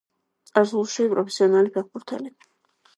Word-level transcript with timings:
წარსულში 0.51 1.07
პროფესიონალი 1.13 1.77
ფეხბურთელი. 1.79 2.37